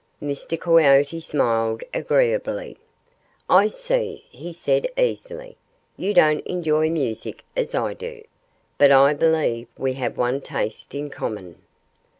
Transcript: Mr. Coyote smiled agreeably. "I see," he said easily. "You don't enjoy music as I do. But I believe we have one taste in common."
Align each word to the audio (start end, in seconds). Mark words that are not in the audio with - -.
Mr. 0.19 0.59
Coyote 0.59 1.19
smiled 1.19 1.83
agreeably. 1.93 2.75
"I 3.47 3.67
see," 3.67 4.23
he 4.31 4.51
said 4.51 4.87
easily. 4.97 5.57
"You 5.95 6.15
don't 6.15 6.43
enjoy 6.47 6.89
music 6.89 7.43
as 7.55 7.75
I 7.75 7.93
do. 7.93 8.23
But 8.79 8.91
I 8.91 9.13
believe 9.13 9.67
we 9.77 9.93
have 9.93 10.17
one 10.17 10.41
taste 10.41 10.95
in 10.95 11.11
common." 11.11 11.61